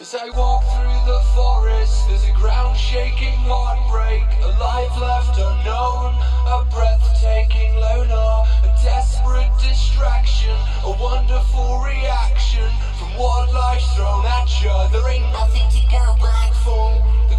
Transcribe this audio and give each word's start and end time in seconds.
As 0.00 0.14
I 0.14 0.30
walk 0.30 0.64
through 0.64 1.00
the 1.06 1.20
forest, 1.36 2.08
there's 2.08 2.24
a 2.24 2.32
ground 2.32 2.76
shaking 2.76 3.36
heartbreak, 3.46 4.26
a 4.42 4.48
life 4.58 4.90
left 4.98 5.38
unknown, 5.38 6.18
a 6.50 6.64
breathtaking 6.72 7.76
loner, 7.76 8.42
a 8.64 8.74
desperate 8.82 9.52
distraction, 9.62 10.56
a 10.82 10.90
wonderful 10.98 11.78
reaction 11.84 12.68
from 12.98 13.14
what 13.14 13.52
life's 13.52 13.86
thrown 13.94 14.24
at 14.26 14.50
you. 14.60 14.72
There 14.90 15.08
ain't 15.08 15.30
nothing 15.30 15.68
to 15.68 15.80
go 15.92 16.16
by 16.18 16.39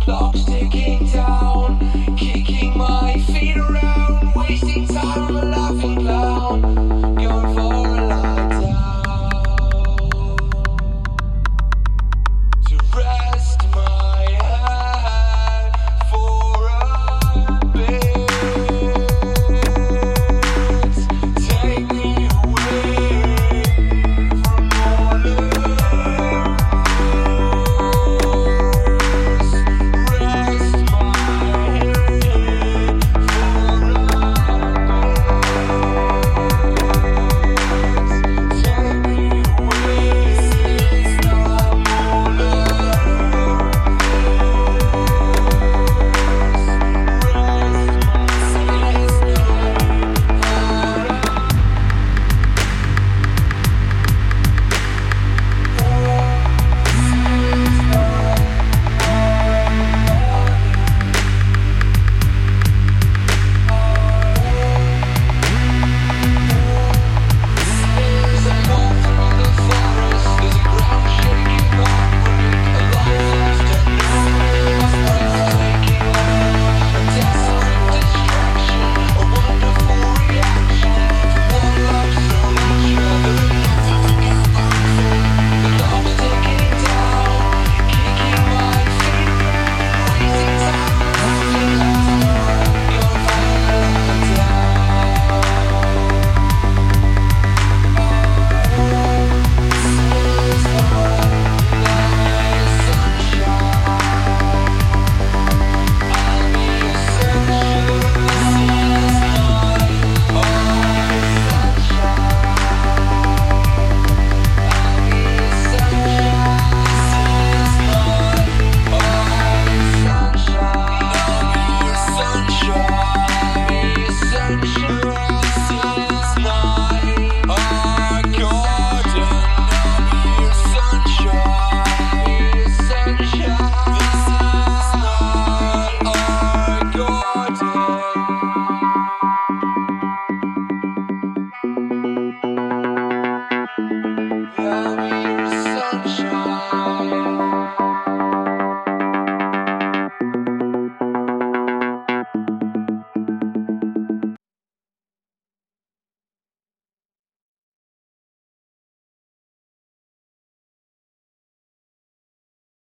clock's 0.01 0.43
ticking 0.45 1.05
down, 1.05 1.50